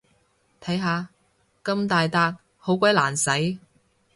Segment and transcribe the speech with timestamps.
[0.59, 1.09] 睇下，
[1.63, 3.59] 咁大撻好鬼難洗